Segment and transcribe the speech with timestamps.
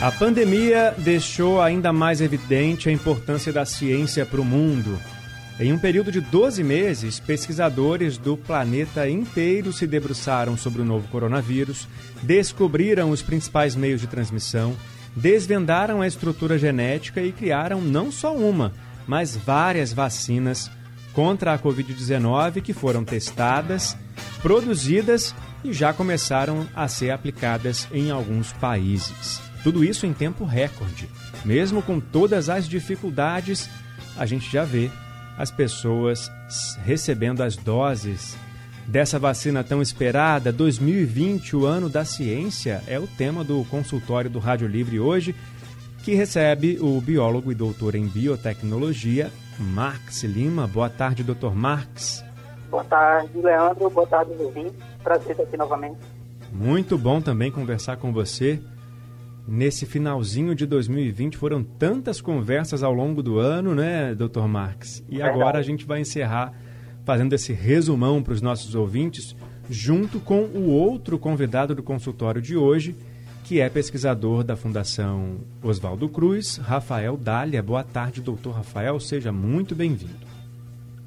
[0.00, 5.00] A pandemia deixou ainda mais evidente a importância da ciência para o mundo.
[5.58, 11.08] Em um período de 12 meses, pesquisadores do planeta inteiro se debruçaram sobre o novo
[11.08, 11.88] coronavírus,
[12.22, 14.76] descobriram os principais meios de transmissão,
[15.14, 18.74] desvendaram a estrutura genética e criaram não só uma,
[19.06, 20.70] mas várias vacinas
[21.14, 23.96] contra a Covid-19 que foram testadas,
[24.42, 25.34] produzidas
[25.64, 29.40] e já começaram a ser aplicadas em alguns países.
[29.62, 31.08] Tudo isso em tempo recorde.
[31.46, 33.70] Mesmo com todas as dificuldades,
[34.18, 34.90] a gente já vê
[35.36, 36.30] as pessoas
[36.84, 38.36] recebendo as doses
[38.86, 40.52] dessa vacina tão esperada.
[40.52, 45.34] 2020, o ano da ciência, é o tema do consultório do Rádio Livre hoje,
[46.02, 50.66] que recebe o biólogo e doutor em biotecnologia, Marx Lima.
[50.66, 52.24] Boa tarde, doutor Marx.
[52.70, 53.90] Boa tarde, Leandro.
[53.90, 54.72] Boa tarde, Levin.
[55.02, 55.98] Prazer estar aqui novamente.
[56.52, 58.60] Muito bom também conversar com você.
[59.48, 65.04] Nesse finalzinho de 2020 foram tantas conversas ao longo do ano, né, doutor Marx?
[65.08, 65.38] E Verdade.
[65.38, 66.52] agora a gente vai encerrar
[67.04, 69.36] fazendo esse resumão para os nossos ouvintes,
[69.70, 72.96] junto com o outro convidado do consultório de hoje,
[73.44, 77.62] que é pesquisador da Fundação Oswaldo Cruz, Rafael Dália.
[77.62, 80.26] Boa tarde, doutor Rafael, seja muito bem-vindo.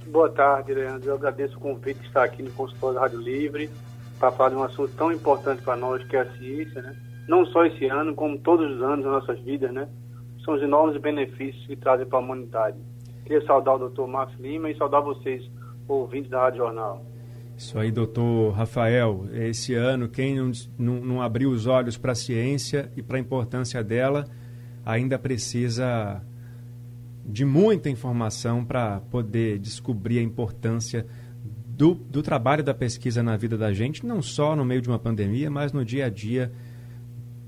[0.08, 1.10] Boa tarde, Leandro.
[1.10, 3.70] Eu agradeço o convite de estar aqui no consultório da Rádio Livre
[4.17, 6.95] para falar de um assunto tão importante para nós que é a ciência, né?
[7.30, 9.88] Não só esse ano, como todos os anos das nossas vidas, né?
[10.44, 12.77] São os enormes benefícios que trazem para a humanidade.
[13.23, 15.47] Queria saudar o doutor Marcos Lima e saudar vocês,
[15.88, 17.05] ouvintes da Rádio Jornal.
[17.55, 19.25] Isso aí, doutor Rafael.
[19.31, 23.19] Esse ano, quem não, não, não abriu os olhos para a ciência e para a
[23.19, 24.25] importância dela,
[24.83, 26.23] ainda precisa
[27.23, 31.05] de muita informação para poder descobrir a importância
[31.67, 34.98] do, do trabalho da pesquisa na vida da gente, não só no meio de uma
[34.98, 36.52] pandemia, mas no dia a dia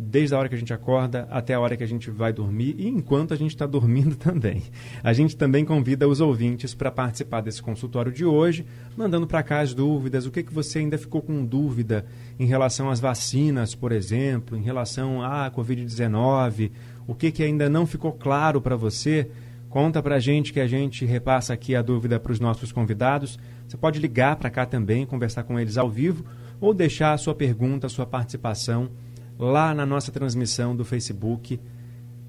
[0.01, 2.75] desde a hora que a gente acorda até a hora que a gente vai dormir
[2.77, 4.63] e enquanto a gente está dormindo também.
[5.03, 8.65] A gente também convida os ouvintes para participar desse consultório de hoje,
[8.97, 12.05] mandando para cá as dúvidas, o que, que você ainda ficou com dúvida
[12.39, 16.71] em relação às vacinas, por exemplo, em relação à Covid-19,
[17.05, 19.29] o que, que ainda não ficou claro para você.
[19.69, 23.39] Conta para a gente que a gente repassa aqui a dúvida para os nossos convidados.
[23.67, 26.25] Você pode ligar para cá também, conversar com eles ao vivo
[26.59, 28.89] ou deixar a sua pergunta, a sua participação
[29.41, 31.59] lá na nossa transmissão do Facebook,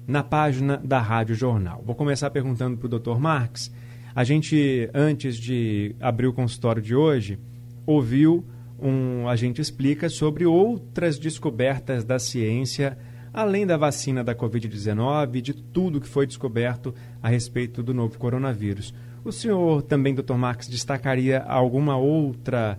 [0.07, 1.83] na página da Rádio Jornal.
[1.85, 3.19] Vou começar perguntando para o Dr.
[3.19, 3.71] Marx.
[4.15, 7.39] A gente, antes de abrir o consultório de hoje,
[7.85, 8.43] ouviu
[8.79, 12.97] um a gente explica sobre outras descobertas da ciência,
[13.31, 18.17] além da vacina da Covid-19 e de tudo que foi descoberto a respeito do novo
[18.17, 18.93] coronavírus.
[19.23, 20.33] O senhor também, Dr.
[20.33, 22.77] Marx, destacaria alguma outra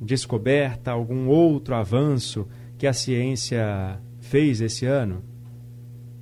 [0.00, 2.46] descoberta, algum outro avanço
[2.78, 5.22] que a ciência fez esse ano?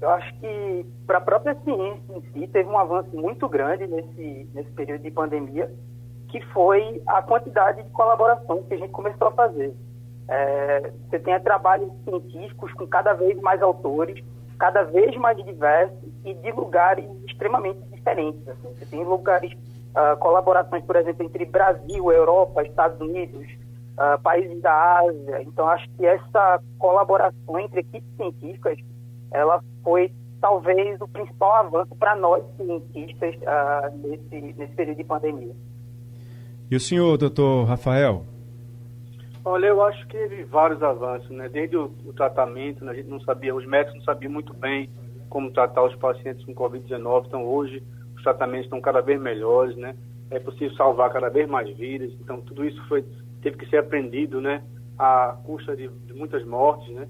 [0.01, 4.49] Eu acho que para a própria ciência em si teve um avanço muito grande nesse,
[4.55, 5.71] nesse período de pandemia,
[6.29, 9.75] que foi a quantidade de colaborações que a gente começou a fazer.
[10.29, 14.23] É, você tem trabalhos científicos com cada vez mais autores,
[14.59, 18.47] cada vez mais diversos e de lugares extremamente diferentes.
[18.49, 18.69] Assim.
[18.75, 23.47] Você tem lugares, uh, colaborações, por exemplo, entre Brasil, Europa, Estados Unidos,
[23.99, 25.43] uh, países da Ásia.
[25.43, 28.79] Então, acho que essa colaboração entre equipes científicas,
[29.31, 35.55] ela foi talvez o principal avanço para nós cientistas uh, nesse, nesse período de pandemia.
[36.71, 38.25] E o senhor, doutor Rafael?
[39.45, 41.49] Olha, eu acho que teve vários avanços, né?
[41.49, 42.93] Desde o, o tratamento, né?
[42.93, 44.89] a gente não sabia, os médicos não sabiam muito bem
[45.29, 47.83] como tratar os pacientes com Covid-19, então hoje
[48.17, 49.95] os tratamentos estão cada vez melhores, né?
[50.31, 53.05] É possível salvar cada vez mais vidas, então tudo isso foi
[53.45, 54.63] teve que ser aprendido, né,
[54.99, 57.07] a custa de, de muitas mortes, né,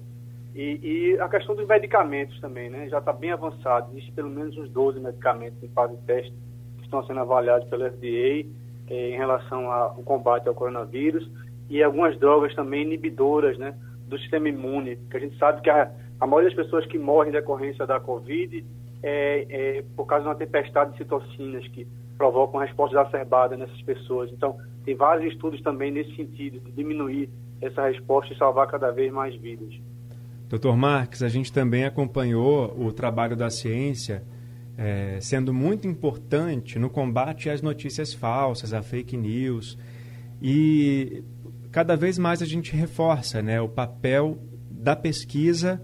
[0.53, 0.79] e,
[1.13, 4.69] e, a questão dos medicamentos também, né, já está bem avançado, existe pelo menos uns
[4.69, 6.33] 12 medicamentos em fase de teste
[6.77, 8.47] que estão sendo avaliados pela FDA
[8.87, 11.29] eh, em relação ao combate ao coronavírus.
[11.69, 13.75] E algumas drogas também inibidoras, né,
[14.07, 15.91] do sistema imune, que a gente sabe que a,
[16.21, 18.63] a maioria das pessoas que morrem em decorrência da Covid
[19.03, 21.85] é, é por causa de uma tempestade de citocinas que
[22.17, 24.31] provocam resposta exacerbada nessas pessoas.
[24.31, 27.29] Então, tem vários estudos também nesse sentido, de diminuir
[27.61, 29.73] essa resposta e salvar cada vez mais vidas.
[30.47, 34.23] Doutor Marques, a gente também acompanhou o trabalho da ciência
[34.77, 39.77] é, sendo muito importante no combate às notícias falsas, à fake news.
[40.41, 41.23] E
[41.71, 44.37] cada vez mais a gente reforça né, o papel
[44.69, 45.81] da pesquisa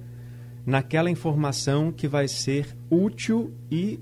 [0.66, 4.00] naquela informação que vai ser útil e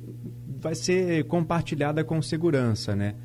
[0.59, 3.15] vai ser compartilhada com segurança, né?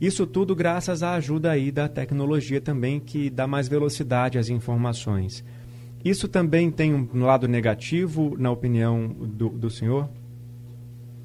[0.00, 5.44] Isso tudo graças à ajuda aí da tecnologia também, que dá mais velocidade às informações.
[6.04, 10.08] Isso também tem um lado negativo, na opinião do, do senhor?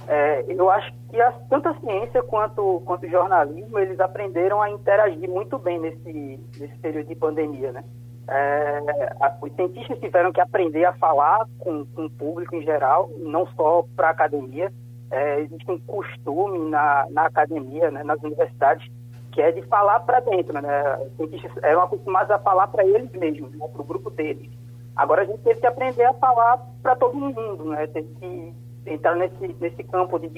[0.08, 1.18] É, eu acho que
[1.50, 6.78] tanto a ciência quanto, quanto o jornalismo, eles aprenderam a interagir muito bem nesse, nesse
[6.80, 7.84] período de pandemia, né?
[8.28, 8.80] É,
[9.20, 13.46] a, os cientistas tiveram que aprender a falar com, com o público em geral, não
[13.56, 14.72] só para a academia,
[15.12, 18.90] é, existe um costume na, na academia, né, nas universidades,
[19.32, 20.54] que é de falar para dentro.
[20.54, 20.98] Né?
[20.98, 24.50] Os cientistas eram acostumados a falar para eles mesmos, né, para o grupo deles.
[24.96, 27.88] Agora a gente teve que aprender a falar para todo mundo, né?
[27.88, 28.54] teve que
[28.86, 30.30] entrar nesse, nesse campo de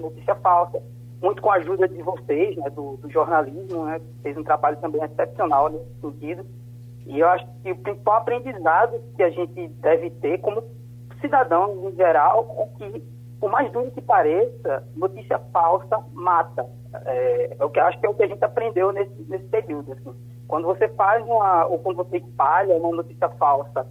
[0.00, 0.82] notícia falsa,
[1.20, 5.02] muito com a ajuda de vocês, né, do, do jornalismo, né, fez um trabalho também
[5.04, 6.44] excepcional nesse sentido.
[7.06, 10.64] E eu acho que o principal aprendizado que a gente deve ter como
[11.20, 13.04] cidadão em geral é que
[13.42, 16.64] por mais duro que pareça, notícia falsa mata.
[17.04, 19.94] É, é, o que acho que é o que a gente aprendeu nesse, nesse período.
[19.94, 20.14] Assim.
[20.46, 23.84] Quando você faz uma, ou quando você espalha uma notícia falsa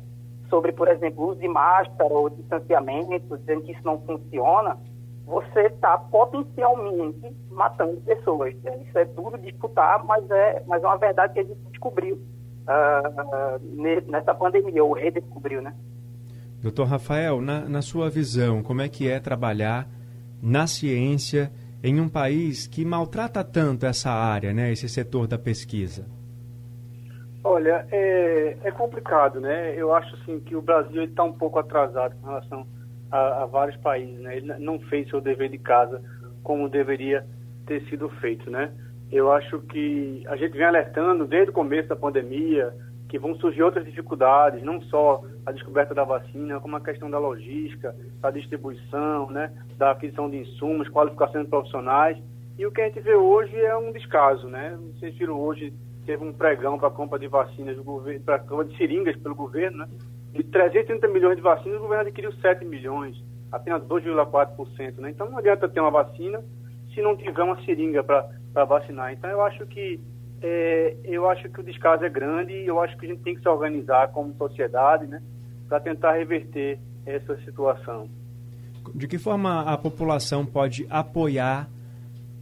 [0.50, 4.78] sobre, por exemplo, uso de máscara ou distanciamento, dizendo que isso não funciona,
[5.26, 8.56] você está potencialmente matando pessoas.
[8.56, 14.10] Isso é duro disputar, mas é, mas é uma verdade que a gente descobriu uh,
[14.10, 15.76] nessa pandemia, ou redescobriu, né?
[16.62, 19.88] Doutor Rafael, na, na sua visão, como é que é trabalhar
[20.42, 21.52] na ciência
[21.84, 26.06] em um país que maltrata tanto essa área, né, esse setor da pesquisa?
[27.44, 29.74] Olha, é, é complicado, né?
[29.76, 32.68] Eu acho assim que o Brasil está um pouco atrasado com relação
[33.10, 34.38] a, a, vários países, né?
[34.38, 36.00] Ele não fez seu dever de casa
[36.44, 37.26] como deveria
[37.66, 38.72] ter sido feito, né?
[39.12, 42.72] Eu acho que a gente vem alertando desde o começo da pandemia,
[43.12, 47.20] que vão surgir outras dificuldades, não só a descoberta da vacina, como a questão da
[47.20, 52.18] logística, da distribuição, né, da aquisição de insumos, qualificação de profissionais.
[52.58, 54.80] E o que a gente vê hoje é um descaso, né?
[54.94, 55.74] Vocês viram hoje
[56.06, 59.36] teve um pregão para a compra de vacinas do governo, para compra de seringas pelo
[59.36, 59.90] governo, né?
[60.32, 63.22] De 330 milhões de vacinas, o governo adquiriu 7 milhões,
[63.52, 65.10] apenas 2,4%, né?
[65.10, 66.42] Então não adianta ter uma vacina
[66.94, 69.12] se não tiver uma seringa para vacinar.
[69.12, 70.00] Então eu acho que
[70.42, 73.36] é, eu acho que o descaso é grande e eu acho que a gente tem
[73.36, 75.22] que se organizar como sociedade, né,
[75.68, 78.10] para tentar reverter essa situação.
[78.96, 81.70] De que forma a população pode apoiar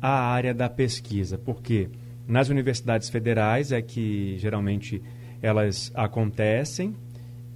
[0.02, 1.38] a área da pesquisa?
[1.38, 1.90] Porque
[2.28, 5.02] nas universidades federais é que geralmente
[5.42, 6.96] elas acontecem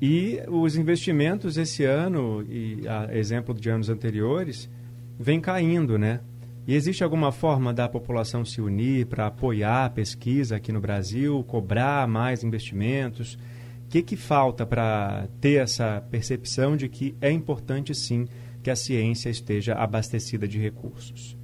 [0.02, 4.70] e os investimentos esse ano, e a exemplo de anos anteriores,
[5.18, 6.20] vem caindo, né?
[6.66, 11.44] E existe alguma forma da população se unir para apoiar a pesquisa aqui no Brasil,
[11.44, 13.38] cobrar mais investimentos?
[13.86, 18.26] O que, que falta para ter essa percepção de que é importante sim
[18.64, 21.38] que a ciência esteja abastecida de recursos?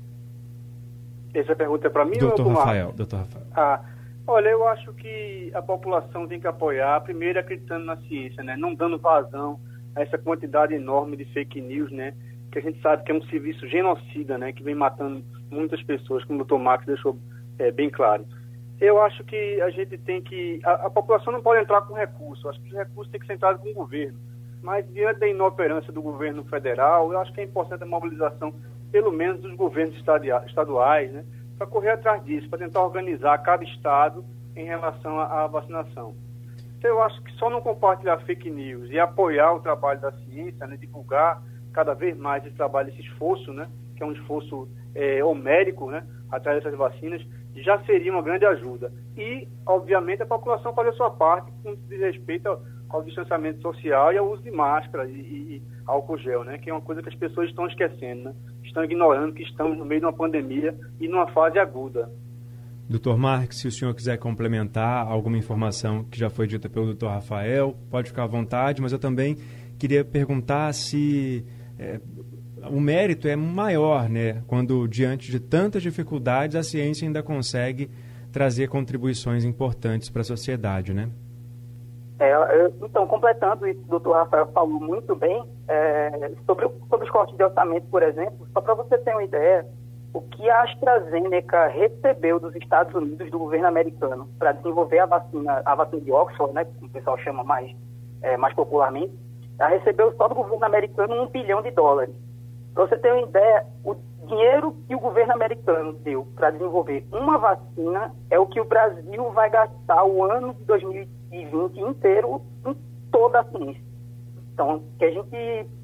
[1.34, 3.46] Essa pergunta é para mim doutor ou Rafael, doutor Rafael.
[3.54, 3.84] Ah,
[4.26, 8.56] olha, eu acho que a população tem que apoiar, primeiro acreditando na ciência, né?
[8.56, 9.60] não dando vazão
[9.94, 12.14] a essa quantidade enorme de fake news, né?
[12.50, 16.24] Que a gente sabe que é um serviço genocida, né, que vem matando muitas pessoas,
[16.26, 16.58] como o Dr.
[16.58, 17.18] Max deixou
[17.58, 18.26] é, bem claro.
[18.80, 20.62] Eu acho que a gente tem que.
[20.64, 23.34] A, a, população não pode entrar com recursos, acho que os recursos têm que ser
[23.34, 24.18] entrados com o governo.
[24.64, 28.54] Mas, diante da inoperância do governo federal, eu acho que é importante a mobilização,
[28.92, 29.96] pelo menos dos governos
[30.48, 31.26] estaduais, né,
[31.58, 34.24] para correr atrás disso, para tentar organizar cada estado
[34.56, 36.14] em relação à, à vacinação.
[36.78, 40.66] Então, eu acho que só não compartilhar fake news e apoiar o trabalho da ciência,
[40.66, 41.42] né, divulgar
[41.74, 46.06] cada vez mais esse trabalho, esse esforço, né, que é um esforço é, homérico, né,
[46.32, 47.22] atrás dessas vacinas,
[47.56, 48.92] já seria uma grande ajuda.
[49.18, 54.18] E, obviamente, a população fazer a sua parte com respeito ao, ao distanciamento social e
[54.18, 57.10] ao uso de máscara e, e, e, álcool gel, né, que é uma coisa que
[57.10, 61.08] as pessoas estão esquecendo, né, estão ignorando que estamos no meio de uma pandemia e
[61.08, 62.10] numa fase aguda.
[62.90, 67.10] Doutor Marques, se o senhor quiser complementar alguma informação que já foi dita pelo doutor
[67.10, 69.38] Rafael, pode ficar à vontade, mas eu também
[69.78, 71.46] queria perguntar se
[71.80, 72.00] é,
[72.70, 74.44] o mérito é maior, né?
[74.48, 77.90] Quando diante de tantas dificuldades a ciência ainda consegue
[78.32, 81.10] trazer contribuições importantes para a sociedade, né?
[82.20, 82.34] É,
[82.84, 87.44] então, completando isso, o doutor Rafael falou muito bem, é, sobre, sobre os cortes de
[87.44, 89.66] orçamento, por exemplo, só para você ter uma ideia,
[90.14, 95.62] o que a AstraZeneca recebeu dos Estados Unidos, do governo americano, para desenvolver a vacina,
[95.64, 97.74] a vacina de Oxford, né, que o pessoal chama mais,
[98.22, 99.14] é, mais popularmente,
[99.68, 102.16] recebeu só do governo americano um bilhão de dólares.
[102.74, 103.96] Para você ter uma ideia, o
[104.28, 109.32] dinheiro que o governo americano deu para desenvolver uma vacina é o que o Brasil
[109.32, 112.76] vai gastar o ano de 2020 inteiro em
[113.12, 113.90] toda a ciência.
[114.54, 115.36] Então, que a gente,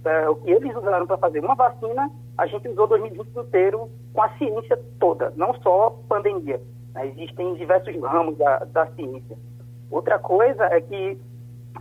[0.06, 4.22] é, o que eles usaram para fazer uma vacina, a gente usou 2020 inteiro com
[4.22, 6.62] a ciência toda, não só pandemia.
[6.94, 7.08] Né?
[7.08, 9.38] Existem diversos ramos da, da ciência.
[9.90, 11.18] Outra coisa é que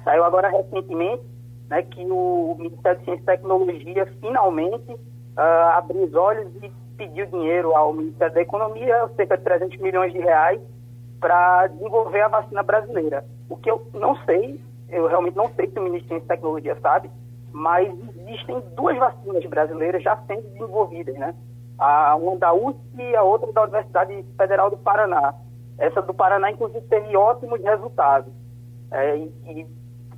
[0.05, 1.34] saiu agora recentemente
[1.75, 7.27] né, que o Ministério de Ciência e Tecnologia finalmente uh, abriu os olhos e pediu
[7.27, 10.61] dinheiro ao Ministério da Economia, cerca de 300 milhões de reais,
[11.21, 13.25] para desenvolver a vacina brasileira.
[13.49, 16.37] O que eu não sei, eu realmente não sei se o Ministério de Ciência e
[16.37, 17.11] Tecnologia sabe,
[17.53, 21.35] mas existem duas vacinas brasileiras já sendo desenvolvidas, né?
[21.79, 25.35] A, uma da USP e a outra da Universidade Federal do Paraná.
[25.77, 28.33] Essa do Paraná, inclusive, teve ótimos resultados.
[28.93, 29.67] É, e, e,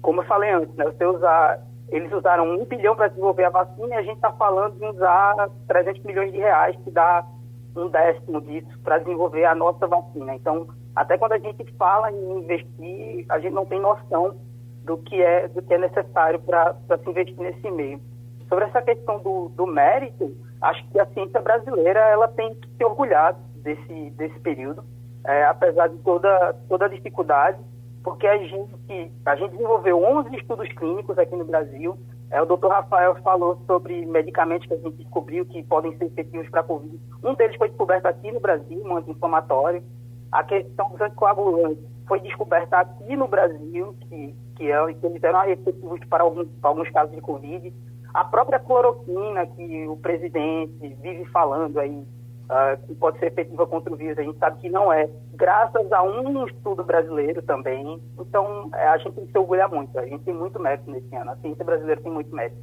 [0.07, 1.59] como eu falei antes, né, você usar,
[1.89, 5.51] eles usaram um bilhão para desenvolver a vacina e a gente está falando de usar
[5.67, 7.27] 300 milhões de reais, que dá
[7.75, 10.33] um décimo disso, para desenvolver a nossa vacina.
[10.37, 14.37] Então, até quando a gente fala em investir, a gente não tem noção
[14.85, 18.01] do que é, do que é necessário para se investir nesse meio.
[18.49, 22.85] Sobre essa questão do, do mérito, acho que a ciência brasileira ela tem que se
[22.85, 24.85] orgulhar desse, desse período,
[25.25, 27.59] é, apesar de toda, toda a dificuldade,
[28.07, 31.99] porque a gente, a gente desenvolveu 11 estudos clínicos aqui no Brasil.
[32.31, 36.49] É, o doutor Rafael falou sobre medicamentos que a gente descobriu que podem ser efetivos
[36.49, 37.01] para a Covid.
[37.25, 39.83] Um deles foi descoberto aqui no Brasil, um anti-inflamatório.
[40.31, 45.43] A questão dos anticoagulantes foi descoberta aqui no Brasil, que, que, é, que eles eram
[45.51, 47.75] efetivos para alguns, para alguns casos de Covid.
[48.15, 52.07] A própria cloroquina, que o presidente vive falando aí,
[52.51, 55.91] uh, que pode ser efetiva contra o vírus, a gente sabe que não é, graças
[55.93, 58.01] a um estudo brasileiro também.
[58.19, 61.15] Então, é, a gente tem que se orgulhar muito, a gente tem muito mérito nesse
[61.15, 62.59] ano, a ciência brasileira tem muito mérito.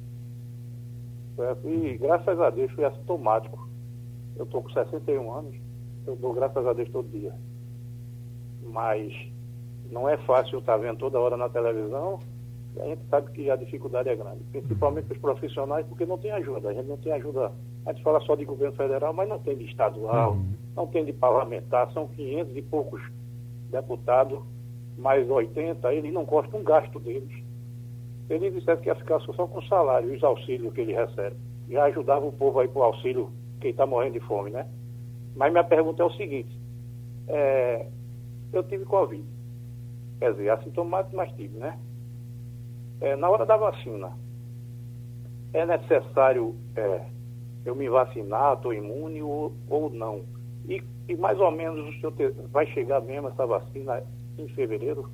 [1.37, 1.69] Certo?
[1.69, 3.69] E graças a Deus fui assintomático.
[4.37, 5.55] Eu estou com 61 anos,
[6.07, 7.35] eu dou graças a Deus todo dia.
[8.63, 9.13] Mas
[9.91, 12.21] não é fácil estar vendo toda hora na televisão,
[12.79, 16.31] a gente sabe que a dificuldade é grande, principalmente para os profissionais, porque não tem
[16.31, 16.69] ajuda.
[16.69, 17.53] A gente não tem ajuda.
[17.85, 20.53] A gente fala só de governo federal, mas não tem de estadual, uhum.
[20.77, 23.03] não tem de parlamentar, são 500 e poucos
[23.71, 24.41] deputados,
[24.97, 27.40] mais 80, eles não gostam um gasto deles.
[28.31, 31.37] Ele dissesse que ia ficar só com o salário e os auxílios que ele recebe.
[31.69, 34.67] Já ajudava o povo aí para o auxílio, quem está morrendo de fome, né?
[35.35, 36.57] Mas minha pergunta é o seguinte:
[37.27, 37.87] é,
[38.53, 39.25] eu tive Covid.
[40.21, 41.79] Quer dizer, assintomático, mas tive, né?
[43.01, 44.13] É, na hora da vacina,
[45.53, 47.07] é necessário é,
[47.65, 50.25] eu me vacinar, estou imune ou, ou não?
[50.69, 54.03] E, e, mais ou menos o senhor ter, vai chegar mesmo essa vacina
[54.39, 55.11] em fevereiro?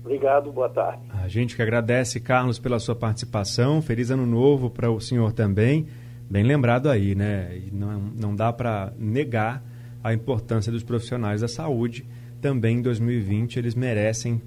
[0.00, 1.02] Obrigado, boa tarde.
[1.12, 3.82] A gente que agradece, Carlos, pela sua participação.
[3.82, 5.86] Feliz ano novo para o senhor também.
[6.30, 7.62] Bem lembrado aí, né?
[7.72, 9.62] Não, não dá para negar
[10.02, 12.06] a importância dos profissionais da saúde.
[12.40, 14.40] Também em 2020 eles merecem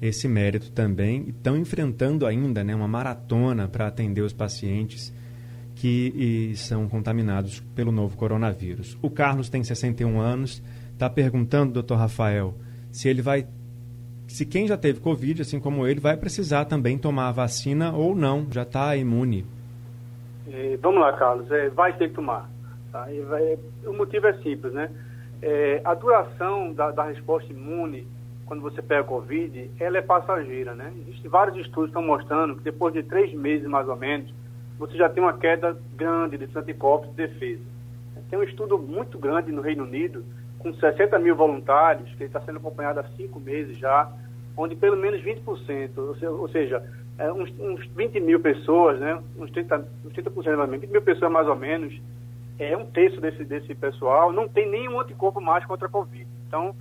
[0.00, 5.12] esse mérito também e estão enfrentando ainda né, uma maratona para atender os pacientes
[5.76, 8.98] que são contaminados pelo novo coronavírus.
[9.00, 12.54] O Carlos tem 61 anos, está perguntando, doutor Rafael,
[12.90, 13.46] se ele vai
[14.32, 18.14] se quem já teve Covid, assim como ele, vai precisar também tomar a vacina ou
[18.14, 19.44] não, já está imune.
[20.50, 22.50] É, vamos lá, Carlos, é, vai ter que tomar.
[22.90, 23.06] Tá?
[23.28, 24.90] Vai, o motivo é simples, né?
[25.40, 28.06] É, a duração da, da, resposta imune,
[28.46, 30.92] quando você pega Covid, ela é passageira, né?
[31.06, 34.32] Existem vários estudos que estão mostrando que depois de três meses, mais ou menos,
[34.78, 37.62] você já tem uma queda grande de anticorpos de defesa.
[38.30, 40.24] Tem um estudo muito grande no Reino Unido,
[40.62, 44.10] com 60 mil voluntários, que está sendo acompanhado há cinco meses já,
[44.56, 46.82] onde pelo menos 20%, ou seja,
[47.18, 50.90] é, uns, uns 20 mil pessoas, né, uns 30%, uns 30 mais ou menos, 20
[50.90, 52.00] mil pessoas mais ou menos,
[52.58, 56.26] é um terço desse, desse pessoal, não tem nenhum anticorpo mais contra a Covid.
[56.46, 56.74] Então,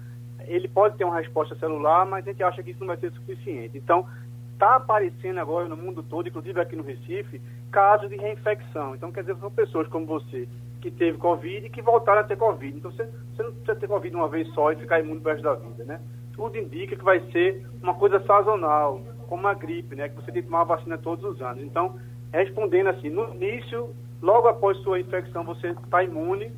[0.48, 3.12] ele pode ter uma resposta celular, mas a gente acha que isso não vai ser
[3.12, 3.78] suficiente.
[3.78, 4.06] Então,
[4.54, 8.96] está aparecendo agora no mundo todo, inclusive aqui no Recife, casos de reinfecção.
[8.96, 10.48] Então, quer dizer, são pessoas como você,
[10.82, 12.78] que teve Covid e que voltaram a ter Covid.
[12.78, 15.44] Então, você, você não precisa ter Covid uma vez só e ficar imune para resto
[15.44, 16.02] da vida, né?
[16.34, 20.10] Tudo indica que vai ser uma coisa sazonal, como a gripe, né?
[20.10, 21.64] Que você tem que tomar a vacina todos os anos.
[21.64, 21.96] Então,
[22.34, 26.52] respondendo assim, no início, logo após sua infecção, você está imune,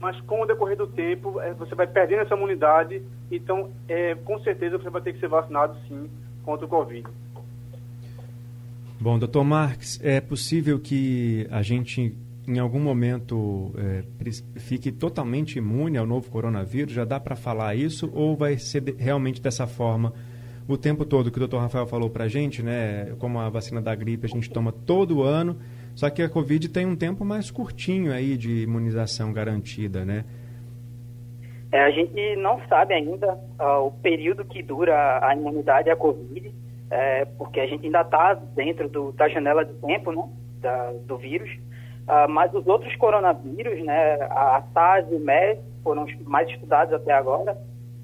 [0.00, 4.38] mas com o decorrer do tempo, é, você vai perdendo essa imunidade, então, é, com
[4.40, 6.08] certeza, você vai ter que ser vacinado, sim,
[6.44, 7.06] contra o Covid.
[9.00, 12.16] Bom, doutor Marques, é possível que a gente,
[12.48, 14.02] em algum momento, é,
[14.58, 16.94] fique totalmente imune ao novo coronavírus?
[16.94, 18.10] Já dá para falar isso?
[18.14, 20.14] Ou vai ser de, realmente dessa forma
[20.66, 23.14] o tempo todo que o doutor Rafael falou para a gente, né?
[23.18, 25.58] Como a vacina da gripe a gente toma todo ano,
[25.94, 30.24] só que a Covid tem um tempo mais curtinho aí de imunização garantida, né?
[31.70, 36.54] É, a gente não sabe ainda uh, o período que dura a imunidade à Covid,
[36.90, 40.28] é, porque a gente ainda está dentro do, da janela de tempo né,
[40.60, 41.50] da, do vírus.
[42.08, 46.94] Uh, mas os outros coronavírus, né, a SARS e o MERS, foram os mais estudados
[46.94, 47.54] até agora,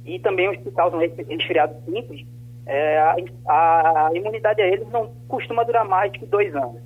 [0.04, 2.26] e também os que causam resfriado simples,
[2.66, 3.16] é, a,
[3.48, 6.82] a, imunidade a eles não costuma durar mais que dois anos.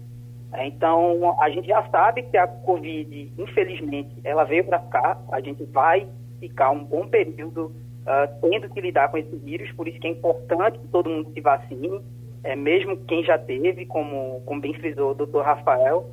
[0.61, 5.65] Então, a gente já sabe que a Covid, infelizmente, ela veio para cá, a gente
[5.65, 6.07] vai
[6.39, 10.11] ficar um bom período uh, tendo que lidar com esse vírus, por isso que é
[10.11, 12.01] importante que todo mundo se vacine,
[12.45, 16.09] é, mesmo quem já teve, como, como bem frisou o doutor Rafael,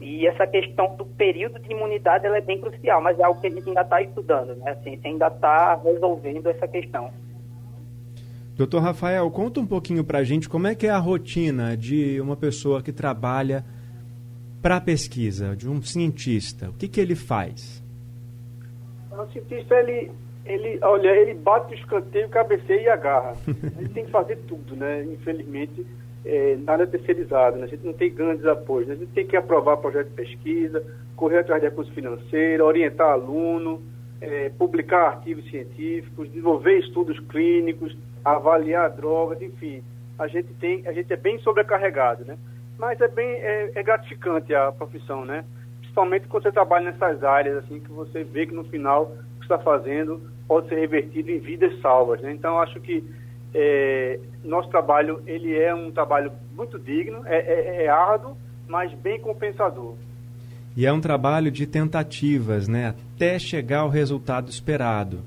[0.00, 3.48] e essa questão do período de imunidade ela é bem crucial, mas é algo que
[3.48, 4.70] a gente ainda está estudando, né?
[4.70, 7.10] A ciência ainda está resolvendo essa questão.
[8.56, 12.20] Doutor Rafael, conta um pouquinho para a gente como é que é a rotina de
[12.20, 13.64] uma pessoa que trabalha
[14.62, 16.68] para a pesquisa, de um cientista.
[16.68, 17.82] O que, que ele faz?
[19.10, 20.10] O cientista, ele,
[20.44, 23.34] ele, olha, ele bate o escanteio, cabeceia e agarra.
[23.78, 25.04] ele tem que fazer tudo, né?
[25.04, 25.86] Infelizmente,
[26.24, 27.64] é, nada terceirizado, né?
[27.64, 28.88] a gente não tem grandes apoios.
[28.88, 28.94] Né?
[28.94, 30.84] A gente tem que aprovar projeto de pesquisa,
[31.16, 33.82] correr atrás de recursos financeiros, orientar aluno,
[34.20, 39.82] é, publicar artigos científicos, desenvolver estudos clínicos, avaliar drogas, enfim.
[40.18, 42.36] A gente tem, a gente é bem sobrecarregado, né?
[42.78, 45.44] Mas é bem é, é gratificante a profissão, né?
[45.80, 49.44] Principalmente quando você trabalha nessas áreas assim que você vê que no final o que
[49.44, 52.32] está fazendo pode ser revertido em vidas salvas, né?
[52.32, 53.04] Então acho que
[53.54, 58.36] é, nosso trabalho ele é um trabalho muito digno, é, é, é árduo,
[58.68, 59.94] mas bem compensador.
[60.76, 62.94] E é um trabalho de tentativas, né?
[63.14, 65.20] Até chegar ao resultado esperado.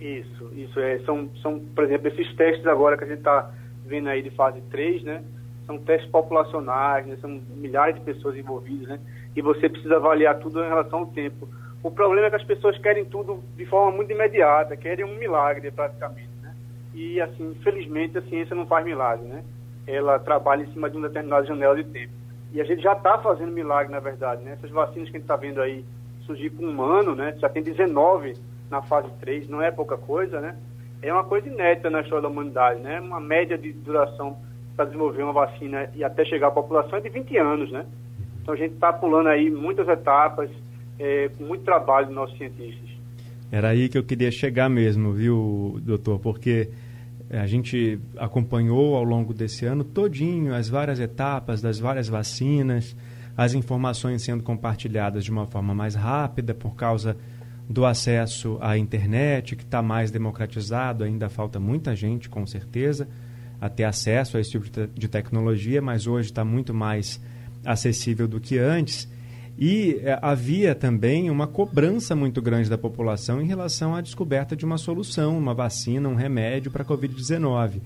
[0.00, 0.78] Isso, isso.
[0.80, 3.50] É, são, são, por exemplo, esses testes agora que a gente está
[3.86, 5.22] vendo aí de fase 3, né?
[5.66, 7.16] São testes populacionais, né?
[7.20, 9.00] são milhares de pessoas envolvidas, né?
[9.36, 11.48] E você precisa avaliar tudo em relação ao tempo.
[11.82, 15.70] O problema é que as pessoas querem tudo de forma muito imediata, querem um milagre
[15.70, 16.37] praticamente?
[16.94, 19.44] E, assim, infelizmente, a ciência não faz milagre, né?
[19.86, 22.12] Ela trabalha em cima de uma determinada janela de tempo.
[22.52, 24.52] E a gente já está fazendo milagre, na verdade, né?
[24.52, 25.84] Essas vacinas que a gente está vendo aí
[26.24, 27.34] surgir com um ano, né?
[27.38, 28.34] Já tem 19
[28.70, 30.56] na fase 3, não é pouca coisa, né?
[31.00, 33.00] É uma coisa inédita na história da humanidade, né?
[33.00, 34.36] Uma média de duração
[34.76, 37.86] para desenvolver uma vacina e até chegar à população é de 20 anos, né?
[38.42, 40.50] Então a gente está pulando aí muitas etapas,
[40.98, 42.88] é, com muito trabalho dos nossos cientistas.
[43.50, 46.18] Era aí que eu queria chegar mesmo, viu, doutor?
[46.18, 46.68] Porque
[47.30, 52.96] a gente acompanhou ao longo desse ano todinho as várias etapas das várias vacinas,
[53.36, 57.16] as informações sendo compartilhadas de uma forma mais rápida por causa
[57.68, 63.06] do acesso à internet, que está mais democratizado, ainda falta muita gente, com certeza,
[63.60, 67.20] a ter acesso a esse tipo de tecnologia, mas hoje está muito mais
[67.64, 69.08] acessível do que antes.
[69.60, 74.64] E é, havia também uma cobrança muito grande da população em relação à descoberta de
[74.64, 77.80] uma solução, uma vacina, um remédio para a Covid-19.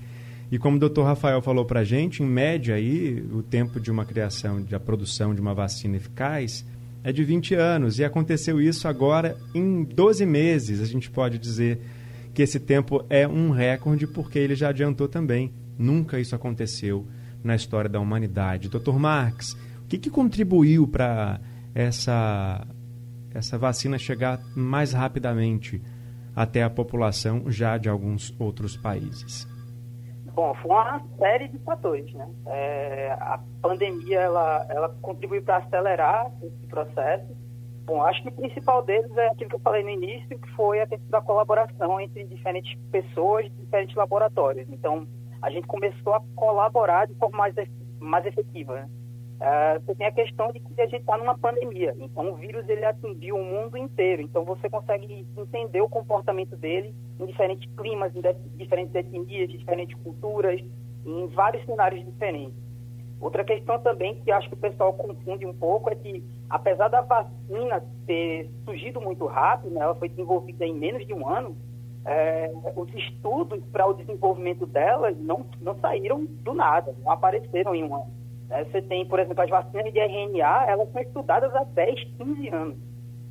[0.51, 3.89] E como o doutor Rafael falou para a gente, em média aí, o tempo de
[3.89, 6.63] uma criação, de a produção de uma vacina eficaz
[7.03, 7.97] é de 20 anos.
[7.97, 10.79] E aconteceu isso agora em 12 meses.
[10.79, 11.79] A gente pode dizer
[12.35, 15.51] que esse tempo é um recorde porque ele já adiantou também.
[15.75, 17.07] Nunca isso aconteceu
[17.43, 18.69] na história da humanidade.
[18.69, 18.93] Dr.
[18.93, 21.41] Marx, o que, que contribuiu para
[21.73, 22.65] essa,
[23.33, 25.81] essa vacina chegar mais rapidamente
[26.35, 29.47] até a população já de alguns outros países?
[30.33, 32.27] Bom, foi uma série de fatores, né?
[32.47, 37.27] É, a pandemia, ela, ela contribuiu para acelerar esse processo,
[37.85, 40.79] Bom, acho que o principal deles é aquilo que eu falei no início, que foi
[40.79, 44.67] a questão da colaboração entre diferentes pessoas, diferentes laboratórios.
[44.69, 45.05] Então,
[45.41, 47.53] a gente começou a colaborar de forma mais,
[47.99, 48.75] mais efetiva.
[48.75, 48.89] Né?
[49.41, 52.67] Uh, você tem a questão de que a gente está numa pandemia, então o vírus
[52.69, 58.15] ele atingiu o mundo inteiro, então você consegue entender o comportamento dele em diferentes climas,
[58.15, 58.21] em
[58.55, 60.61] diferentes etnias, diferentes culturas,
[61.05, 62.55] em vários cenários diferentes.
[63.19, 67.01] Outra questão também que acho que o pessoal confunde um pouco é que, apesar da
[67.01, 71.55] vacina ter surgido muito rápido, né, ela foi desenvolvida em menos de um ano,
[72.05, 77.83] é, os estudos para o desenvolvimento delas não, não saíram do nada, não apareceram em
[77.83, 78.22] um ano.
[78.49, 82.49] É, você tem, por exemplo, as vacinas de RNA, elas são estudadas há 10, 15
[82.49, 82.77] anos.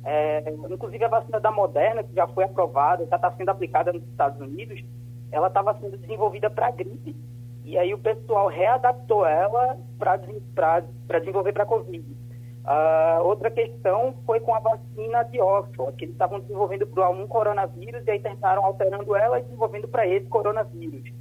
[0.03, 4.03] É, inclusive a vacina da Moderna, que já foi aprovada, já está sendo aplicada nos
[4.03, 4.83] Estados Unidos,
[5.31, 7.15] ela estava sendo desenvolvida para gripe.
[7.63, 12.05] E aí o pessoal readaptou ela para desenvolver para a Covid.
[12.63, 17.25] Uh, outra questão foi com a vacina de Oxford, que eles estavam desenvolvendo para um
[17.27, 21.11] coronavírus e aí tentaram alterando ela e desenvolvendo para esse coronavírus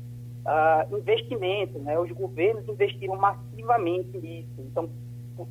[0.47, 1.99] uh, investimento, né?
[1.99, 4.51] Os governos investiram massivamente nisso.
[4.59, 4.89] Então,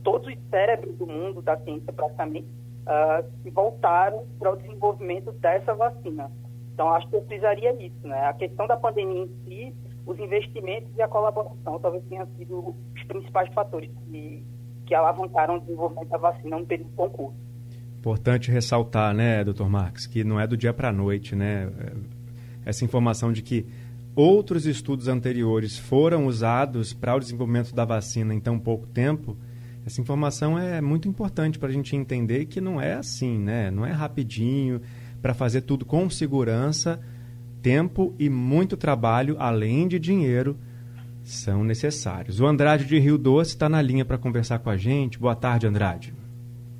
[0.03, 2.47] todos os cérebros do mundo da ciência praticamente
[2.81, 6.31] uh, se voltaram para o desenvolvimento dessa vacina.
[6.73, 8.25] Então, acho que eu precisaria isso, né?
[8.25, 9.75] A questão da pandemia em si,
[10.05, 14.43] os investimentos e a colaboração talvez tenham sido os principais fatores que,
[14.85, 17.35] que alavancaram o desenvolvimento da vacina no período concurso.
[17.99, 21.69] Importante ressaltar, né, doutor Marques, que não é do dia para a noite, né?
[22.65, 23.65] Essa informação de que
[24.15, 29.37] outros estudos anteriores foram usados para o desenvolvimento da vacina em tão pouco tempo,
[29.85, 33.71] essa informação é muito importante para a gente entender que não é assim, né?
[33.71, 34.81] Não é rapidinho,
[35.21, 36.99] para fazer tudo com segurança,
[37.61, 40.57] tempo e muito trabalho, além de dinheiro,
[41.23, 42.39] são necessários.
[42.39, 45.19] O Andrade de Rio Doce está na linha para conversar com a gente.
[45.19, 46.13] Boa tarde, Andrade.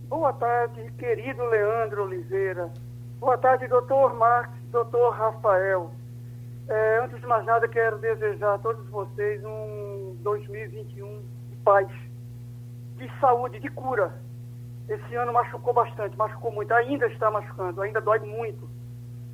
[0.08, 2.72] Boa tarde, querido Leandro Oliveira.
[3.20, 5.92] Boa tarde, doutor Marcos, doutor Rafael.
[6.72, 11.86] É, antes de mais nada, quero desejar a todos vocês um 2021 de paz,
[12.96, 14.14] de saúde, de cura.
[14.88, 18.70] Esse ano machucou bastante, machucou muito, ainda está machucando, ainda dói muito.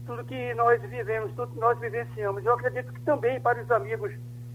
[0.07, 2.43] Tudo que nós vivemos, tudo que nós vivenciamos.
[2.43, 4.11] Eu acredito que também para os amigos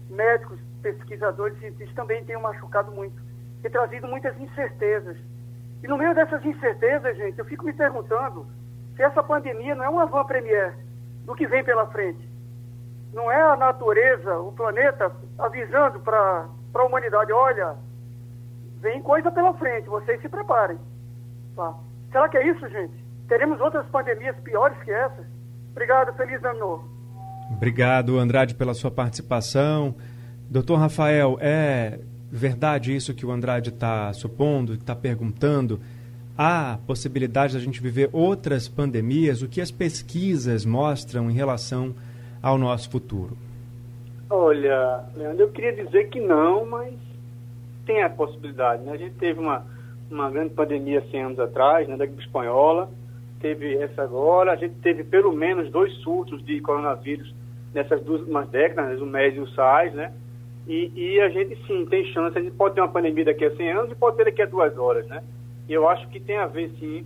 [0.09, 3.15] médicos, pesquisadores, cientistas também tenham machucado muito
[3.63, 5.15] e trazido muitas incertezas.
[5.81, 8.45] E no meio dessas incertezas, gente, eu fico me perguntando
[8.97, 10.77] se essa pandemia não é uma van premier
[11.23, 12.32] do que vem pela frente
[13.13, 17.75] não é a natureza, o planeta, avisando para a humanidade, olha,
[18.81, 20.77] vem coisa pela frente, vocês se preparem.
[21.55, 21.73] Tá?
[22.11, 22.93] Será que é isso, gente?
[23.27, 25.25] Teremos outras pandemias piores que essa?
[25.71, 26.89] Obrigado, feliz ano novo.
[27.51, 29.95] Obrigado, Andrade, pela sua participação.
[30.49, 31.99] Doutor Rafael, é
[32.31, 35.79] verdade isso que o Andrade está supondo, está perguntando?
[36.35, 39.43] Há possibilidade da gente viver outras pandemias?
[39.43, 42.12] O que as pesquisas mostram em relação a
[42.43, 43.37] ao nosso futuro?
[44.29, 46.93] Olha, Leandro, eu queria dizer que não, mas
[47.85, 48.83] tem a possibilidade.
[48.83, 48.91] Né?
[48.91, 49.65] A gente teve uma,
[50.11, 52.89] uma grande pandemia 100 anos atrás, né, da gripe espanhola,
[53.39, 57.33] teve essa agora, a gente teve pelo menos dois surtos de coronavírus
[57.73, 60.13] nessas duas últimas décadas, o MERS e o SARS, né?
[60.65, 63.53] E, e, a gente sim tem chance, a gente pode ter uma pandemia daqui a
[63.53, 65.21] 100 anos e pode ter daqui a duas horas, né?
[65.67, 67.05] E eu acho que tem a ver sim,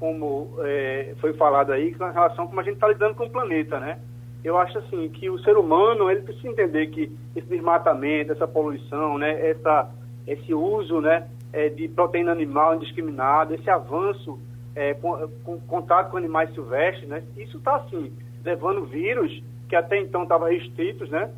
[0.00, 3.30] como é, foi falado aí, com relação a como a gente está lidando com o
[3.30, 4.00] planeta, né?
[4.44, 9.18] Eu acho assim que o ser humano ele precisa entender que esse desmatamento, essa poluição,
[9.18, 9.90] né, essa,
[10.26, 14.38] esse uso, né, é, de proteína animal indiscriminada, esse avanço
[14.74, 18.12] é, com, com, contato com animais silvestres, né, isso está assim
[18.44, 21.30] levando vírus que até então estavam restritos, né,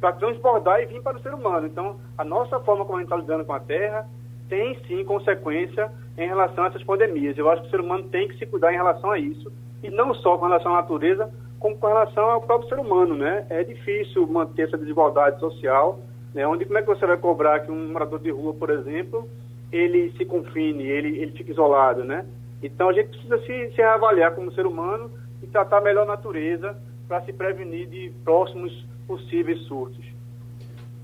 [0.00, 1.66] para transbordar e vir para o ser humano.
[1.66, 4.06] Então, a nossa forma como a gente está lidando com a Terra
[4.48, 7.38] tem sim consequência em relação a essas pandemias.
[7.38, 9.50] Eu acho que o ser humano tem que se cuidar em relação a isso
[9.82, 13.46] e não só com relação à natureza, com relação ao próprio ser humano, né?
[13.48, 16.00] É difícil manter essa desigualdade social,
[16.34, 16.46] né?
[16.46, 19.28] Onde como é que você vai cobrar que um morador de rua, por exemplo,
[19.70, 22.26] ele se confine, ele, ele fique isolado, né?
[22.62, 25.10] Então a gente precisa se, se reavaliar como ser humano
[25.42, 26.76] e tratar melhor a natureza
[27.08, 30.04] para se prevenir de próximos possíveis surtos.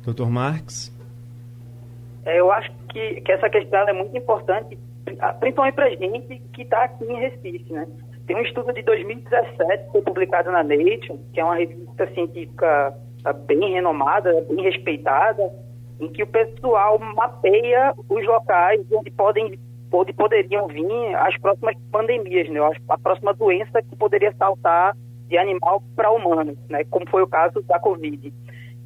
[0.04, 0.96] Doutor Marx?
[2.24, 4.78] É, eu acho que, que essa questão é muito importante,
[5.40, 7.86] principalmente para a gente que está aqui em Recife, né?
[8.28, 12.94] Tem um estudo de 2017 que foi publicado na Nature, que é uma revista científica
[13.22, 15.50] tá, bem renomada, bem respeitada,
[15.98, 19.58] em que o pessoal mapeia os locais onde podem
[19.90, 22.60] onde poderiam vir as próximas pandemias, né?
[22.90, 24.94] a próxima doença que poderia saltar
[25.26, 26.84] de animal para humano, né?
[26.90, 28.30] como foi o caso da Covid.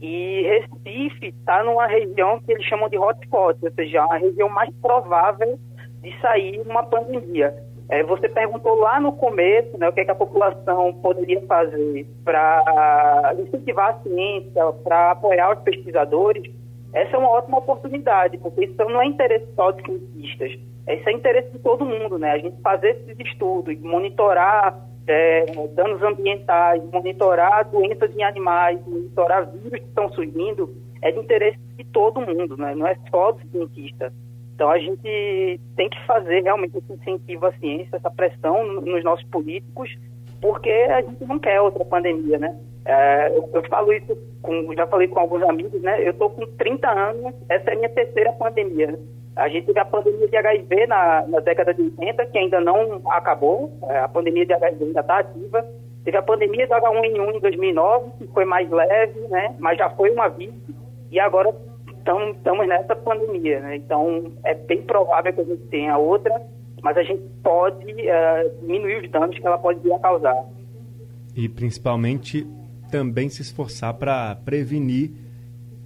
[0.01, 4.73] E Recife está numa região que eles chamam de hotspot, ou seja, a região mais
[4.77, 5.59] provável
[6.01, 7.53] de sair uma pandemia.
[7.89, 12.07] É, você perguntou lá no começo né, o que, é que a população poderia fazer
[12.25, 16.51] para incentivar a ciência, para apoiar os pesquisadores.
[16.93, 21.13] Essa é uma ótima oportunidade, porque isso não é interesse só de cientistas, esse é
[21.13, 22.33] interesse de todo mundo, né?
[22.33, 29.81] A gente fazer esses estudos, monitorar é, danos ambientais, monitorar doenças em animais, monitorar vírus
[29.81, 32.75] que estão surgindo, é de interesse de todo mundo, né?
[32.75, 34.13] não é só do cientista.
[34.55, 39.25] Então a gente tem que fazer realmente esse incentivo à ciência, essa pressão nos nossos
[39.27, 39.91] políticos,
[40.41, 42.59] porque a gente não quer outra pandemia, né?
[42.85, 46.05] É, eu, eu, falo isso, com, já falei com alguns amigos, né?
[46.05, 48.99] Eu estou com 30 anos, essa é a minha terceira pandemia.
[49.35, 53.01] A gente teve a pandemia de HIV na, na década de 80, que ainda não
[53.07, 55.65] acabou, é, a pandemia de HIV ainda está ativa.
[56.05, 59.55] Teve a pandemia do H1N1 em 2009, que foi mais leve, né?
[59.61, 60.53] mas já foi uma vez.
[61.11, 61.55] E agora
[62.03, 63.61] estamos nessa pandemia.
[63.61, 63.77] Né?
[63.77, 66.43] Então, é bem provável que a gente tenha outra,
[66.83, 70.45] mas a gente pode uh, diminuir os danos que ela pode vir a causar.
[71.35, 72.47] E, principalmente,
[72.91, 75.11] também se esforçar para prevenir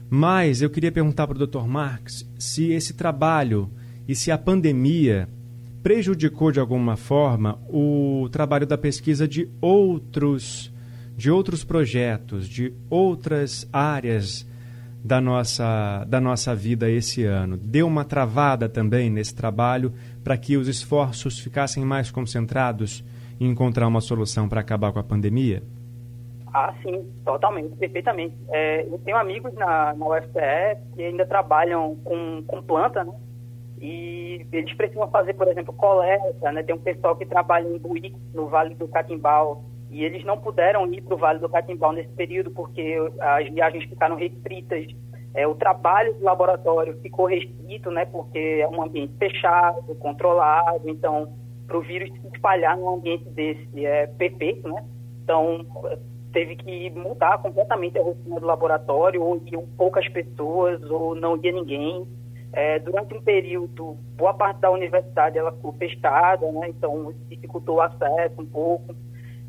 [0.10, 1.66] Mas eu queria perguntar para o Dr.
[1.66, 3.70] Marx se esse trabalho
[4.08, 5.28] e se a pandemia
[5.84, 10.72] prejudicou de alguma forma o trabalho da pesquisa de outros
[11.16, 14.48] de outros projetos, de outras áreas
[15.04, 17.58] da nossa, da nossa vida esse ano?
[17.58, 19.92] Deu uma travada também nesse trabalho
[20.24, 23.04] para que os esforços ficassem mais concentrados
[23.40, 25.64] em encontrar uma solução para acabar com a pandemia?
[26.54, 28.36] Ah, sim, totalmente, perfeitamente.
[28.50, 33.14] É, eu tenho amigos na, na UFPE que ainda trabalham com, com planta, né?
[33.80, 36.64] E eles precisam fazer, por exemplo, coleta, né?
[36.64, 40.92] Tem um pessoal que trabalha em Buí, no Vale do Catimbau, e eles não puderam
[40.92, 44.88] ir para o Vale do Catimbau nesse período porque as viagens ficaram restritas.
[45.34, 51.32] É, o trabalho do laboratório ficou restrito, né, porque é um ambiente fechado, controlado, então
[51.68, 54.84] para o vírus se espalhar num ambiente desse é perfeito, né?
[55.24, 55.66] Então
[56.32, 61.52] teve que mudar completamente a rotina do laboratório, ou iam poucas pessoas, ou não ia
[61.52, 62.08] ninguém.
[62.54, 66.70] É, durante um período, boa parte da universidade ela ficou fechada, né?
[66.70, 68.96] Então dificultou o acesso um pouco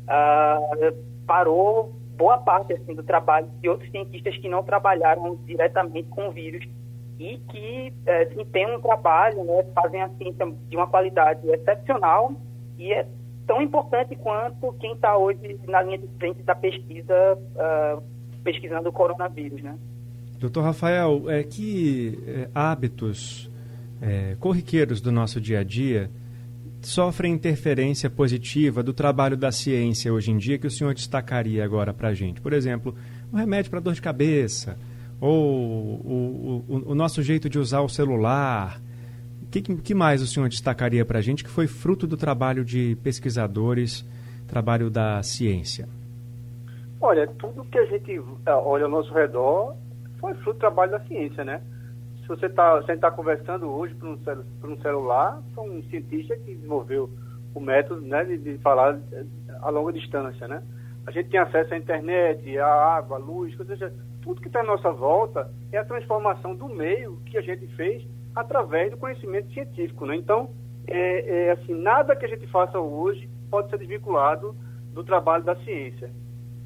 [0.09, 6.27] uh, parou boa parte assim, do trabalho de outros cientistas que não trabalharam diretamente com
[6.27, 6.67] o vírus
[7.17, 12.31] e que é, desempenham um trabalho, né, fazem a ciência de uma qualidade excepcional
[12.77, 13.05] e é
[13.49, 18.03] tão importante quanto quem está hoje na linha de frente da pesquisa, uh,
[18.43, 19.75] pesquisando o coronavírus, né?
[20.37, 23.49] Doutor Rafael, é, que é, hábitos
[23.99, 26.11] é, corriqueiros do nosso dia a dia
[26.79, 31.91] sofrem interferência positiva do trabalho da ciência hoje em dia que o senhor destacaria agora
[31.91, 32.39] para a gente?
[32.39, 32.95] Por exemplo,
[33.33, 34.77] o remédio para dor de cabeça,
[35.19, 38.79] ou o, o, o, nosso jeito de usar o celular.
[39.49, 42.63] O que, que mais o senhor destacaria para a gente que foi fruto do trabalho
[42.63, 44.05] de pesquisadores,
[44.47, 45.89] trabalho da ciência?
[47.01, 49.75] Olha, tudo que a gente eh, olha ao nosso redor
[50.19, 51.61] foi fruto do trabalho da ciência, né?
[52.21, 54.17] se você está tá conversando hoje por um,
[54.61, 57.09] por um celular, foi um cientista que desenvolveu
[57.55, 59.25] o método né, de, de, falar eh,
[59.63, 60.61] a longa distância, né?
[61.07, 64.59] A gente tem acesso à internet, à água, à luz, ou seja, tudo que está
[64.59, 69.51] à nossa volta é a transformação do meio que a gente fez através do conhecimento
[69.53, 70.15] científico, né?
[70.15, 70.49] Então,
[70.87, 74.55] é, é assim, nada que a gente faça hoje pode ser desvinculado
[74.93, 76.11] do trabalho da ciência.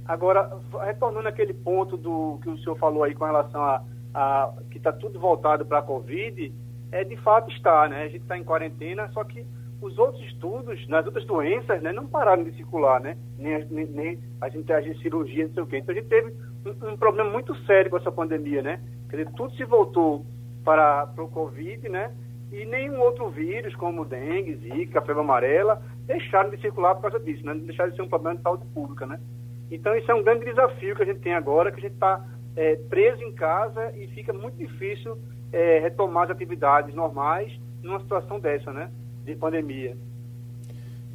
[0.05, 4.77] Agora, retornando àquele ponto do que o senhor falou aí com relação a a, que
[4.77, 6.53] está tudo voltado para a Covid,
[6.91, 8.03] é, de fato está, né?
[8.03, 9.45] A gente está em quarentena, só que
[9.81, 13.17] os outros estudos nas outras doenças né, não pararam de circular, né?
[13.37, 15.77] Nem, nem, nem a gente age cirurgia, não sei o quê.
[15.77, 16.33] Então a gente teve
[16.65, 18.81] um, um, problema muito sério com essa pandemia, né?
[19.09, 20.25] Quer dizer, tudo se voltou
[20.63, 22.11] para, para o Covid, né?
[22.51, 27.45] E nenhum outro vírus, como dengue, zika, febre amarela, deixaram de circular por causa disso,
[27.45, 27.53] né?
[27.55, 29.19] Deixaram de ser um problema de saúde pública, né?
[29.71, 32.23] Então isso é um grande desafio que a gente tem agora, que a gente está
[32.55, 35.17] é, preso em casa e fica muito difícil
[35.51, 38.91] é, retomar as atividades normais numa situação dessa, né?
[39.25, 39.97] De pandemia.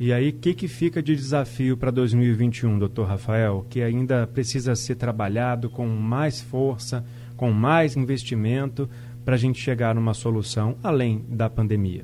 [0.00, 4.76] E aí, o que, que fica de desafio para 2021, doutor Rafael, que ainda precisa
[4.76, 7.04] ser trabalhado com mais força,
[7.36, 8.88] com mais investimento,
[9.28, 12.02] para a gente chegar numa solução além da pandemia?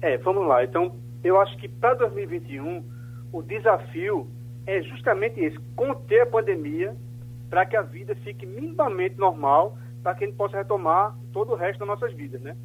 [0.00, 0.64] É, vamos lá.
[0.64, 2.82] Então, eu acho que para 2021,
[3.30, 4.26] o desafio
[4.66, 6.96] é justamente esse: conter a pandemia
[7.50, 11.56] para que a vida fique minimamente normal, para que a gente possa retomar todo o
[11.56, 12.56] resto das nossas vidas, né?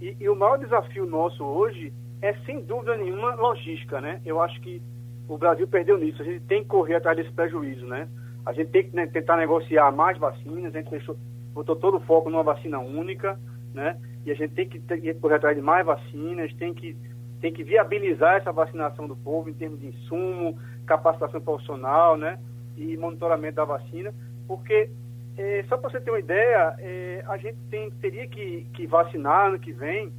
[0.00, 4.20] E, e, o maior desafio nosso hoje é, sem dúvida nenhuma, logística, né?
[4.26, 4.82] Eu acho que
[5.28, 6.20] o Brasil perdeu nisso.
[6.20, 8.08] A gente tem que correr atrás desse prejuízo, né?
[8.44, 11.16] A gente tem que né, tentar negociar mais vacinas, a gente deixou,
[11.54, 13.38] botou todo o foco numa vacina única,
[13.72, 13.96] né?
[14.26, 16.96] E a gente tem que, que correr atrás de mais vacinas, tem que,
[17.40, 22.38] tem que viabilizar essa vacinação do povo em termos de insumo, capacitação profissional, né?
[22.76, 24.12] E monitoramento da vacina,
[24.48, 24.90] porque
[25.36, 29.48] é, só para você ter uma ideia, é, a gente tem, teria que, que vacinar
[29.48, 30.12] ano que vem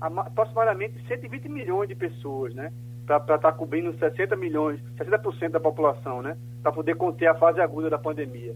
[0.00, 2.72] aproximadamente 120 milhões de pessoas, né?
[3.06, 6.36] Para estar tá cobrindo 60 milhões, 60% da população, né?
[6.62, 8.54] Para poder conter a fase aguda da pandemia.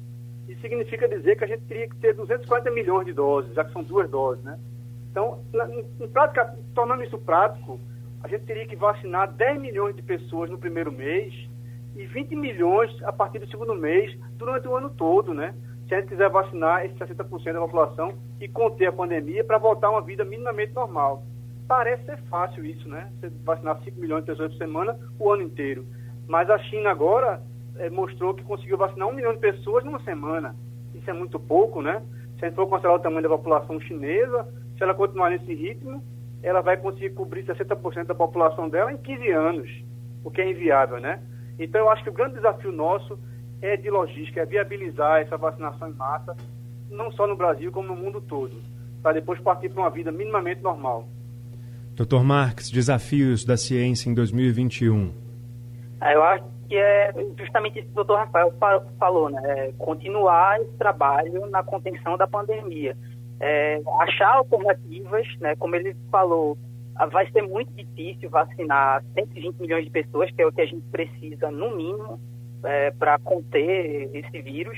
[0.48, 3.72] Isso significa dizer que a gente teria que ter 240 milhões de doses, já que
[3.72, 4.58] são duas doses, né?
[5.10, 7.78] Então, na, em prática, tornando isso prático,
[8.22, 11.32] a gente teria que vacinar 10 milhões de pessoas no primeiro mês
[11.94, 15.54] e 20 milhões a partir do segundo mês durante o ano todo, né?
[15.88, 19.88] se a gente quiser vacinar esses 60% da população e conter a pandemia para voltar
[19.88, 21.22] a uma vida minimamente normal.
[21.68, 23.10] Parece ser fácil isso, né?
[23.20, 25.86] Você vacinar 5 milhões de pessoas por semana o ano inteiro.
[26.26, 27.42] Mas a China agora
[27.90, 30.54] mostrou que conseguiu vacinar 1 milhão de pessoas numa semana.
[30.94, 32.02] Isso é muito pouco, né?
[32.38, 36.02] Se a gente for considerar o tamanho da população chinesa, se ela continuar nesse ritmo,
[36.42, 39.70] ela vai conseguir cobrir 60% da população dela em 15 anos,
[40.22, 41.20] o que é inviável, né?
[41.58, 43.18] Então eu acho que o grande desafio nosso
[43.62, 46.36] é de logística, é viabilizar essa vacinação em massa,
[46.90, 48.52] não só no Brasil, como no mundo todo,
[49.02, 51.08] para depois partir para uma vida minimamente normal.
[51.96, 55.12] Doutor Marques, desafios da ciência em 2021.
[56.00, 58.52] Ah, eu acho que é justamente isso que o doutor Rafael
[58.98, 59.40] falou, né?
[59.44, 62.96] É continuar esse trabalho na contenção da pandemia.
[63.38, 65.54] É, achar alternativas, né?
[65.54, 66.58] Como ele falou,
[67.12, 70.84] vai ser muito difícil vacinar 120 milhões de pessoas, que é o que a gente
[70.90, 72.18] precisa, no mínimo,
[72.64, 74.76] é, para conter esse vírus.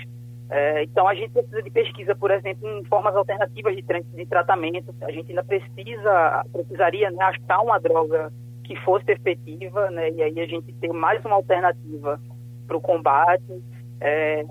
[0.51, 4.95] É, então, a gente precisa de pesquisa, por exemplo, em formas alternativas de, de tratamento.
[5.01, 8.31] A gente ainda precisa, precisaria né, achar uma droga
[8.67, 12.21] que fosse efetiva, né, e aí a gente ter mais uma alternativa
[12.67, 13.63] para o combate.
[13.99, 14.45] É,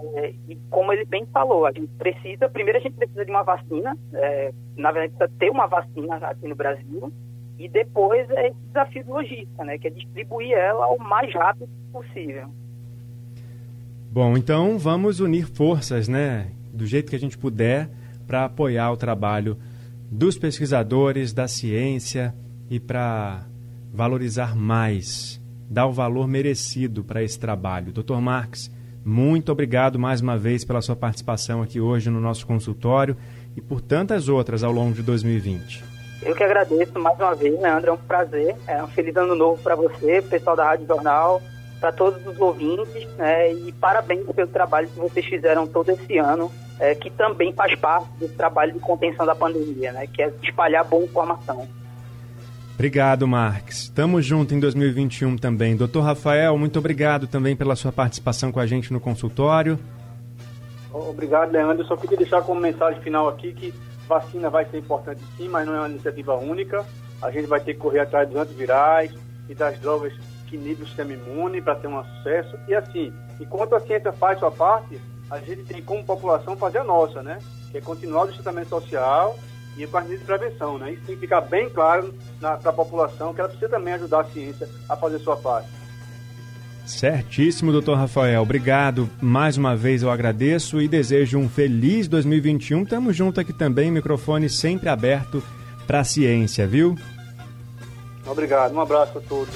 [0.50, 3.96] e como ele bem falou, a gente precisa, primeiro a gente precisa de uma vacina,
[4.14, 7.14] é, na verdade precisa ter uma vacina aqui no Brasil,
[7.60, 11.70] e depois é esse desafio de logística, né, que é distribuir ela o mais rápido
[11.92, 12.50] possível.
[14.12, 17.88] Bom, então vamos unir forças, né, do jeito que a gente puder,
[18.26, 19.58] para apoiar o trabalho
[20.10, 22.34] dos pesquisadores, da ciência
[22.68, 23.46] e para
[23.96, 27.94] valorizar mais, dar o valor merecido para esse trabalho.
[27.94, 28.70] Doutor Marques,
[29.06, 33.16] muito obrigado mais uma vez pela sua participação aqui hoje no nosso consultório
[33.56, 35.82] e por tantas outras ao longo de 2020.
[36.22, 38.56] Eu que agradeço mais uma vez, Leandro, é um prazer.
[38.68, 41.42] É um feliz ano novo para você, pessoal da Rádio Jornal,
[41.80, 46.52] para todos os ouvintes né, e parabéns pelo trabalho que vocês fizeram todo esse ano,
[46.80, 50.84] é, que também faz parte do trabalho de contenção da pandemia, né, que é espalhar
[50.84, 51.66] boa informação.
[52.76, 53.84] Obrigado, Marques.
[53.84, 55.78] Estamos juntos em 2021 também.
[55.78, 59.80] Doutor Rafael, muito obrigado também pela sua participação com a gente no consultório.
[60.92, 61.86] Obrigado, Leandro.
[61.86, 63.74] só queria deixar como mensagem final aqui que
[64.08, 66.86] vacina vai ser importante sim, mas não é uma iniciativa única.
[67.22, 69.12] A gente vai ter que correr atrás dos antivirais
[69.48, 70.14] e das drogas
[70.48, 72.58] que inibe o sistema imune para ter um sucesso.
[72.68, 76.84] E assim, enquanto a ciência faz sua parte, a gente tem como população fazer a
[76.84, 77.40] nossa, né?
[77.72, 79.38] Que é continuar o distanciamento social
[79.78, 80.94] e as medidas de prevenção, né?
[80.94, 84.26] Isso tem que ficar bem claro para a população que ela precisa também ajudar a
[84.26, 85.70] ciência a fazer sua parte.
[86.86, 88.42] Certíssimo, doutor Rafael.
[88.42, 89.10] Obrigado.
[89.20, 92.84] Mais uma vez eu agradeço e desejo um feliz 2021.
[92.84, 95.44] Estamos junto aqui também, microfone sempre aberto
[95.88, 96.96] para a ciência, viu?
[98.26, 98.74] Obrigado.
[98.76, 99.54] Um abraço a todos,